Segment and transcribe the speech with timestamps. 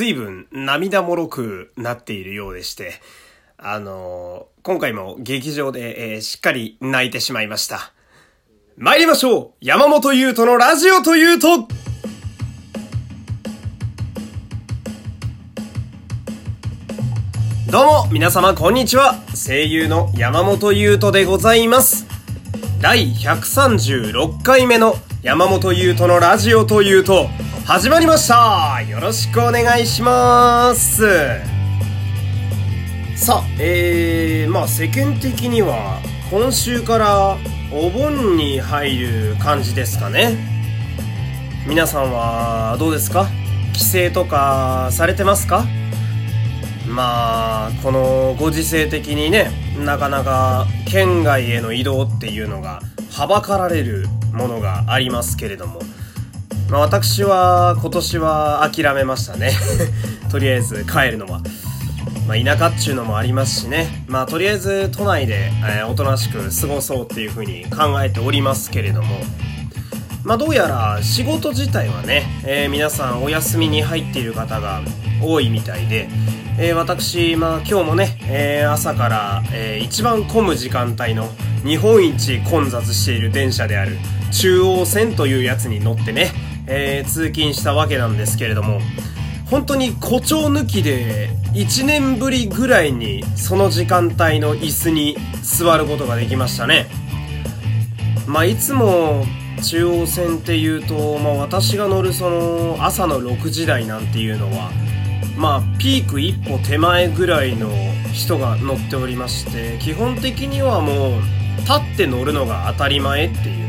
[0.00, 2.94] 随分涙もろくなっているようでして、
[3.58, 7.92] あのー、今回も劇場で、えー、しっかり泣いてしまいました。
[8.78, 11.68] 参りましょう山本優斗のラジオというと
[17.70, 19.16] どうも、皆様こんにちは。
[19.34, 22.06] 声優の山本優斗でございます。
[22.80, 27.28] 第136回目の山本優斗のラジオというと、
[27.72, 28.82] 始まりました。
[28.82, 31.04] よろしくお願いします。
[33.14, 36.00] さあ、えー、まあ世間的には
[36.32, 37.36] 今週から
[37.72, 40.36] お盆に入る感じですかね。
[41.64, 43.28] 皆さんはどうですか？
[43.72, 45.64] 帰省とかされてますか？
[46.88, 52.82] まあこのご時世的にねなかなか県外への移動っていうのが
[53.12, 55.78] はばかられるものがありますけれども。
[56.70, 59.52] まあ私は今年は諦めましたね
[60.30, 61.40] とりあえず帰るのは。
[62.28, 64.04] まあ、田舎っちゅうのもありますしね。
[64.06, 69.20] まあ、とりあえず都内で、えー、おとなしく過ごそうっていうふうに考えておりますけれども、
[70.22, 74.80] まあ、どうやら仕事自体はね、えー、皆さんお休みに入っている方が
[75.20, 76.08] 多いみたいで、
[76.56, 81.28] えー、私、まあ、今日もね、えー、朝から、えー、一番混む時間帯の
[81.64, 83.98] 日本一混雑している電車である
[84.30, 86.30] 中央線というやつに乗ってね、
[86.72, 88.80] えー、通勤したわけなんですけれども、
[89.50, 96.86] 本当に誇張抜きで1年ぶりぐらいにその時間帯の椅子に座ることができましたね。
[98.26, 99.26] まあいつも
[99.64, 104.70] 中央線っていうと、まあ私が乗るその朝の6時台なんていうのは、
[105.36, 107.68] まあピーク一歩手前ぐらいの
[108.12, 111.20] 人が乗っておりまして、基本的にはもう
[111.62, 113.59] 立って乗るのが当たり前っていう。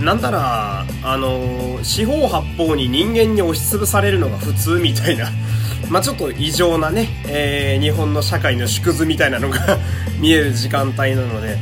[0.00, 5.28] なんだら、あの四方八方に人間に押しつぶされるのが普通みたいな、
[5.90, 9.78] まあちょっと異常なね、えー、日本の社会の縮図みたいなのが
[10.20, 11.58] 見える時間帯なので、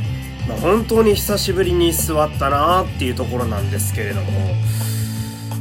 [0.47, 4.55] まあ、本当に久しぶりに座ったなっていうところなんですけれども、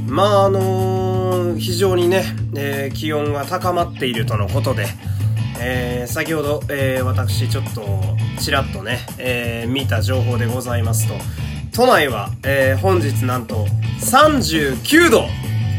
[0.07, 2.25] まああのー、非常にね、
[2.55, 4.87] えー、気温が高まっているとのことで、
[5.59, 8.03] えー、先ほど、えー、私ちょっと
[8.39, 11.15] ちらっとね、えー、見た情報でございますと、
[11.77, 13.67] 都内は、えー、本日なんと
[14.01, 15.27] 39度、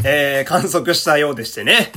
[0.06, 1.92] えー、観測したようでしてね、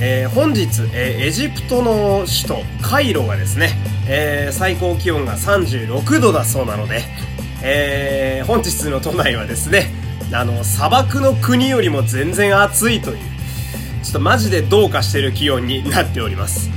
[0.00, 3.68] えー、本日、えー、エジプトの首都カイロがですね、
[4.08, 7.02] えー、最高気温が36度だそうなので、
[7.62, 9.92] えー、本日の都内はですね、
[10.32, 13.18] あの、砂漠の国よりも全然暑いという、
[14.02, 16.70] ちょっとマジでどうかしてる気温になっております。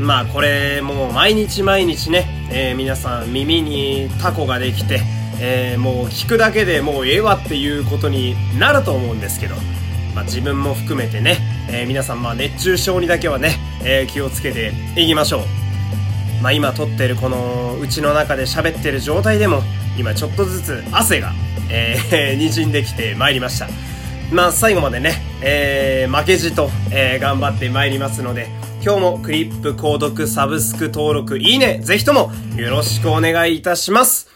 [0.00, 5.00] まあこれもう毎日毎日ね、えー、皆さん耳にタコができて、
[5.40, 9.54] えー、もう聞くだけでもうええわっていうことになると思うんですけど、
[10.14, 11.38] まあ、自分も含めてね、
[11.70, 15.42] えー、皆さんまあ熱中症にだけはね、えー、気をつけていきましょう。
[16.42, 19.62] まあ、今撮ってるこのうちの中で喋ってる状態でも
[19.98, 21.32] 今ちょっとずつ汗が、
[21.70, 23.68] えー、 滲んできてまいりました。
[24.30, 28.48] まあ最後までね、えー、負けじと、えー、頑張ってまいりますので、
[28.84, 34.33] 今日もクリップ購読サブスク登録いいね、ぜひともよろしくお願いいたします。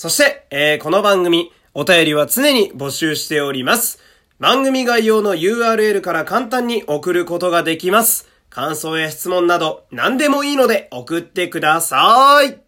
[0.00, 3.98] そして、えー、この番組、お便りは常に募集しております。
[4.38, 8.28] 番組概要の URL から簡単に送ることができます。
[8.48, 12.60] 感想や質問など何でもいいので送ってください。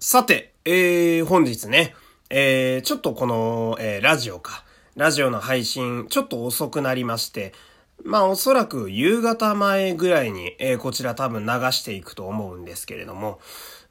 [0.00, 1.94] さて、えー、本日ね、
[2.30, 4.64] えー、ちょっとこの、えー、ラジオか。
[4.94, 7.52] ラジオの配信、ちょっと遅くなりまして、
[8.04, 13.38] まあおそらく夕方前ぐらいに、えー、こちら多分流していくと思うんですけれども、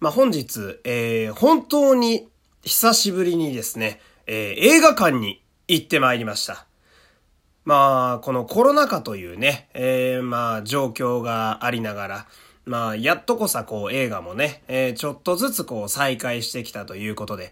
[0.05, 2.27] まあ、本日、えー、本当に
[2.61, 6.67] 久しぶりにですね、えー、映画館に行ってまいりました。
[7.63, 12.27] まあ、このコロナ禍というね、えー、まあ、状況がありながら、
[12.66, 17.51] まあ、やっとこさこう映画もね、えー、ちょっとずつこう再開してきたということで、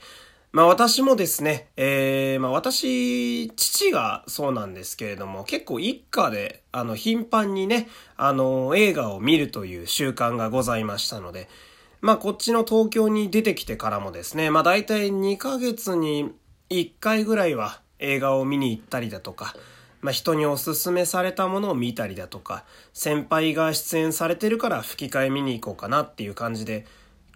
[0.51, 11.49] まあ私もですね、えー、まあ私、父がそうなんですけれども、結構一家で、あの、頻繁にね、あの、映画を見るという習慣がございましたので、
[12.03, 16.33] まあこっちの東京に出てきてからもですね、まあ大体2ヶ月に
[16.69, 19.55] 1回ぐらいは映画を見に行ったりだとか、
[20.01, 26.85] まあ人におすすめされたものを見たりだとか、先輩が出演されてるから吹き替え見に行こうかなっていう感じで、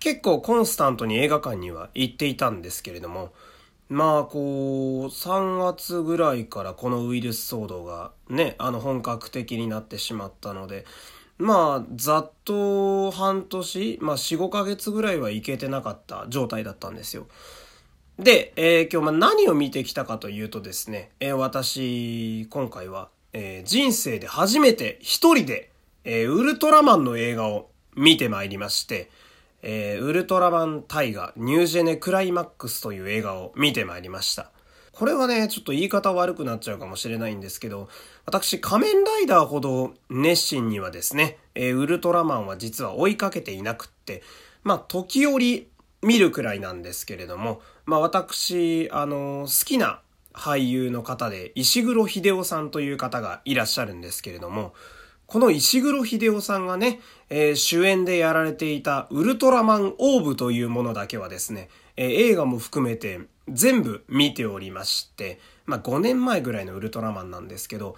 [0.01, 3.31] 結構コンスタントに映画館には行っていたんですけれども、
[3.87, 10.83] まあこう、3月ぐらいからこのウイルス騒動がね、あの本格的になってしまったので、
[11.37, 17.27] まあ、ざっと半年、まあ4、5ヶ月ぐらいは行けてなかった状態だったんですよ。
[18.17, 25.71] で、えー、今日ま何を見てきたかというとですね、えー、私、今回はえー、人生で初めて一人で、
[26.03, 29.11] え、ウルトラマンの映画を見てまいりまして、
[29.61, 34.51] え、ウルトラマンタイガニュージェネクライマックスという映画を見てまいりました。
[34.91, 37.89] これはね、ちょっと言い方悪くなっちゃうかもしれないんですけど、
[38.27, 44.21] 私、仮面ライダーほど熱心にはですね、えー、ウルトラマンは実は追いかけていなくって、
[44.65, 45.69] まあ、時折
[46.01, 50.01] 見るくらいなんですけれども、まあ、私、あのー、好きな
[50.33, 54.73] 俳優の方で、石黒秀夫さんという方がいらっしゃるんですけれども、
[55.25, 67.95] この石黒秀夫さんがね、えー、主演でやられていたウルトラマンオーブというものだけはですね、えー、映画も含めて全部見ておりまして、まあ、5年前ぐらいのウルトラマンなんですけど、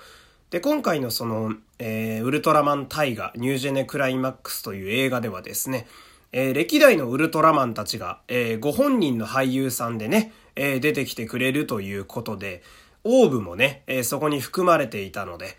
[0.50, 5.88] で、今回のその、えー、ウルトラマンタイガ、ニュージェネクライマックスという映画ではですね、
[6.31, 12.63] えー、歴代のウルトラマンたちが、えー、ご本人の俳優さんでね、えー、出てきてくれるということで、
[13.04, 15.56] オーブもね、えー、そこに含まれていたので、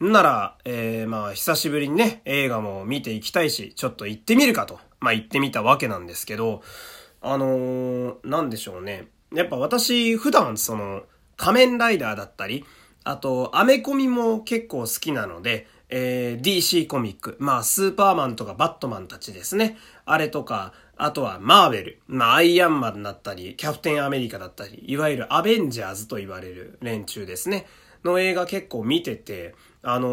[0.00, 6.62] なら、えー、まあ、久しぶりにね、映画も見ていきたいし、ちょっと行ってみるかと、まあ、行ってみたわけなんですけど、
[7.20, 9.06] あのー、なんでしょうね。
[9.32, 11.04] やっぱ私、普段その、
[11.36, 12.64] 仮面ライダーだったり、
[13.04, 17.36] あと、アメコミも結構好きなので、えー、DC コミック。
[17.38, 19.76] まあ、スーパーマンとかバットマンたちですね。
[20.06, 22.02] あれとか、あとはマーベル。
[22.06, 27.66] まあ、アイアンマンだったり、キャプテンアメリカだったり、いわゆるアベンジャーズと言われる連中ですね。
[28.04, 30.08] の映画結構見てて、あの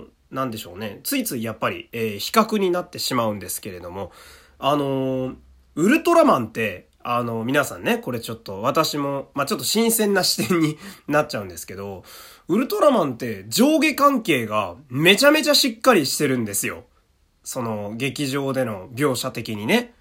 [0.00, 1.00] ー、なんでしょうね。
[1.02, 4.12] ついついやっぱり、えー、比較になってしまうんですけれども、
[4.58, 5.36] あのー、
[5.76, 10.78] ウルトラマンって、あの、皆さんね、これちょっと私も、まあ、ちょっと新鮮な視点に
[11.08, 12.04] なっちゃうんですけど、
[12.48, 16.84] ウルトラマンって上下関係がめちゃめちゃしっかりしてるんですよ。
[17.44, 19.94] その劇場での描写的にね。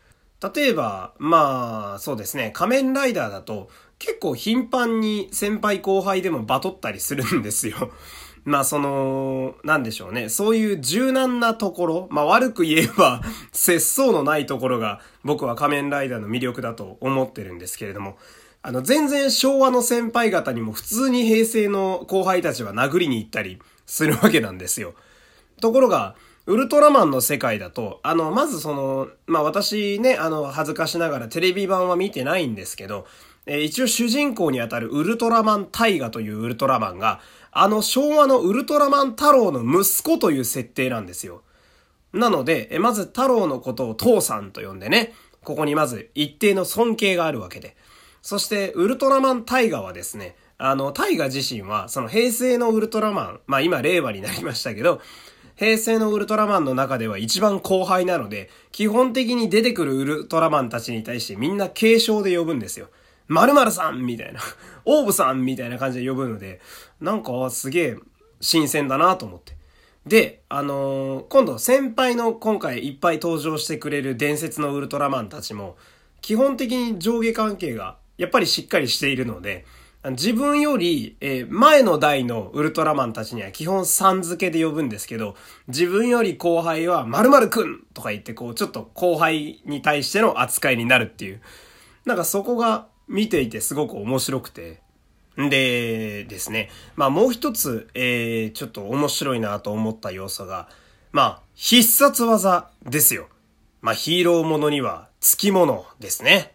[0.55, 3.69] 例えば、まあ、そうですね、仮面ライダーだと
[3.99, 7.91] 結構頻繁に先輩後輩でもバトったりするんですよ。
[8.43, 10.29] まあその、なんでしょうね。
[10.29, 13.21] そういう柔軟なところ、まあ悪く言えば、
[13.53, 18.17] 節操のないところが僕は仮面ライダーの魅力だと思ってるんですけれども、
[18.63, 24.93] あの全然昭和の先輩方にも普通に平成の後輩たちは殴りに行ったりするわけなんですよ。
[25.59, 26.15] ところが、
[26.47, 33.05] ウルトラマンの世界だと、あの、まずその、まあ私ね、あの、恥ずかしながらテレビ版は見てないんですけど、
[33.45, 37.19] えー、一応主人公にあたるウルトラマンタイガというウルトラマンが、
[37.51, 41.41] あの昭和のウルトラマン太郎の息子という設定なんですよ。
[42.13, 45.13] なので、まず太郎のことを父さんと呼んでね、
[45.43, 47.75] ここにまず一定の尊敬があるわけで。
[48.21, 55.01] そして、ウルトラマンタイガはですね、あの、タイガ自身は、その平成のウルトラマン、まあ今令和になりましたけど、
[55.55, 62.87] 平成のウルトラマンの中では一番後輩なので、基本的に出てくるウルトラマンたちに対してみんな継承で呼ぶんですよ。
[63.31, 64.41] 〇〇さんみたいな、
[64.83, 66.59] オーブさんみたいな感じで呼ぶので、
[66.99, 67.97] なんかすげえ
[68.41, 69.55] 新鮮だなと思って。
[70.05, 75.77] で、あのー、今度先輩の今回いっぱい登場してくれる伝説のウルトラマンたちも、
[76.21, 79.65] 基本的に上下関係がやっぱりしっかりしているので、
[80.09, 85.35] 自分より、え、前の代のウルトラマンたちには基本さん付けで呼ぶんですけど、
[85.67, 91.41] 自分より後輩は〇〇くんとか言ってこう、ちょっと後輩に対しての扱いになるっていう。
[92.05, 94.81] なんかそこが見ていてすごく面白くて。
[95.39, 100.67] んでですね、まあもう一つ、えー、ちょっと面白いなと思った要素が、
[101.13, 103.29] まあ必殺技ですよ。
[103.81, 106.53] まあヒーローものには付き物ですね。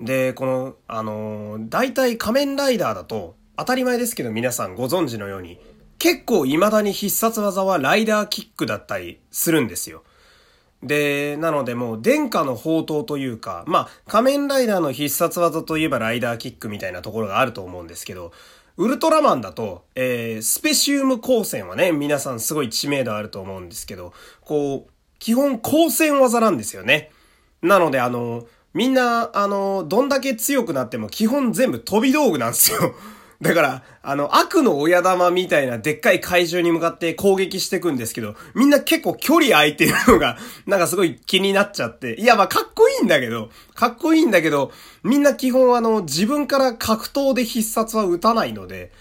[0.00, 5.60] で、この、あのー、大体仮面ライダーだと、当たり前ですけど皆さんご存知のように、
[5.98, 10.02] 結構未だに必殺技はライダーキックだったりするんですよ。
[10.82, 18.32] で、なのでもう殿下の宝刀というか、まあ仮面ライダーの必殺技といえばライダーキックみたいなところがあると思うんですけど、
[18.76, 27.10] ウルトラマンだと、えー、スペシウム光線はね、皆さんすごい知名度あると思うんですけど、こう、基本光線技なんですよね。
[27.60, 32.94] なのであの、みんな、あの、どんだけ強くなっても基本全部飛び道具なんですよ。
[33.42, 42.14] だから、あの、悪の親玉みたいなでっかい怪獣に向かって攻撃していくんですけど、みんな結構距離空いてるのが、 なんかすごい気になっちゃって。
[42.20, 48.92] いや、まあ、かっこいいんだけど、かっこいいんだけど、みんな基本あの、自分から格闘で必殺は打たないので、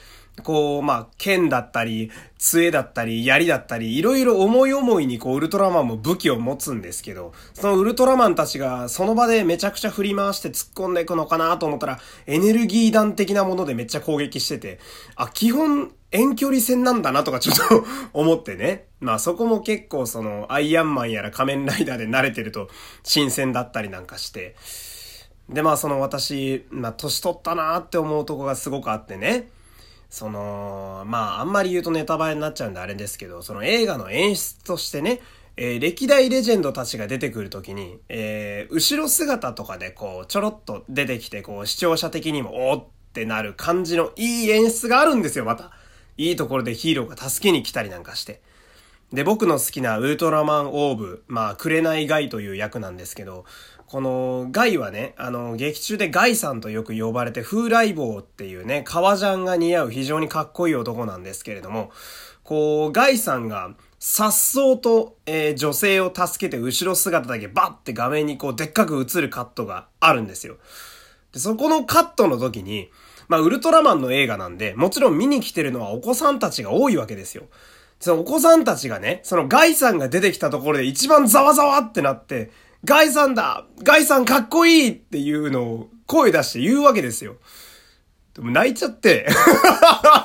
[0.43, 14.79] こう、まあ、剣だったり、杖だったり、槍だったり、いろいろ思い思いにこう、ウルトラマンも武器を持つんですけど、そのウルトラマンたちがその場でめちゃくちゃ振り回して突っ込んでいくのかなと思ったら、エネルギー弾的なものでめっちゃ攻撃してて、
[15.15, 18.85] あ、基本、遠距離戦なんだなとかちょっと思ってね。
[18.99, 22.69] まあそこも結構その、アイアンマンやら仮面ライダーで慣れてると
[23.03, 24.55] 新鮮だったりなんかして。
[25.49, 29.49] でまあその私、まあ年取ったなーって思うとこがすごくあってね。
[30.09, 35.21] その、まあ、あんまり言うとネタバレになっちゃうんであれですけど、その映画の演出としてね、
[35.55, 45.71] えー、歴代レジェンドたちが出てくるときに、えー、後ろ姿とかでこう、ちょろっと出てきて、こう、視聴者的にも、おーってなる感じのいい演出があるんですよ、また。
[46.17, 48.41] いいところでヒーローが助けに来たりなんかして。
[49.11, 53.45] で、僕の好きなウルトラマンオーブ、まあ、紅ガイという役なんですけど、
[53.89, 61.89] このガイはね、あの、劇中でガイさんとよく呼ばれて、風来坊っていうね、革ジャンが似合う非常にかっこいい男なんですけれども、
[62.43, 70.57] こう、ガイさんが、さっそうと、えー、女性を助けて後ろ姿だけバッて画面にこうでっかく映るカットがあるんですよ。
[71.33, 72.91] で、そこのカットの時に、
[73.27, 77.45] まあ、ウルトラマンの映画なんで、もちろん見に来てるのはお子さんたちが多いわけですよ。
[77.99, 82.51] そのお子さんたちがね、そのガイさんが出てきたところで一番ざわざわってなって、
[82.85, 87.35] ガイさんだガイさんかっこいいっていうのを声出して言うわけですよ。
[88.33, 89.27] でも泣いちゃって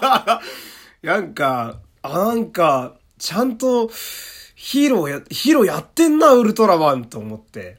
[1.03, 3.91] なんか、あ、なんか、ちゃんと
[4.55, 7.79] ヒーローや、ヒーローやってんな、ウルトラマンと思って。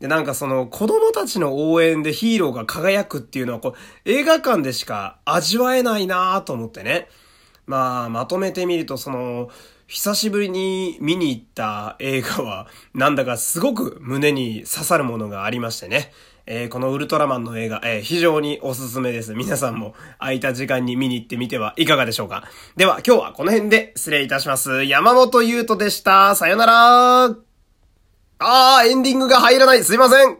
[0.00, 7.08] で、なんかその子供たちの応援でヒーローが輝くっていうのはこう映画館でしか味わえないなと思ってね。
[7.66, 9.48] まあ、まとめてみると、その、
[9.86, 16.12] 久しぶりに見に行った映画は、なんだかすごく胸に刺さるものがありましてね。
[16.46, 19.34] えー、このウルトラマンの映画、えー、非常におすすめです。
[19.34, 22.44] 皆さんも空いた時間に見に行ってみてはいかがでしょうか。
[22.76, 24.84] では今日はこの辺で失礼いたします。
[24.84, 26.34] 山本優斗でした。
[26.34, 29.84] さよならあー、エンディングが入らない。
[29.84, 30.38] すいません。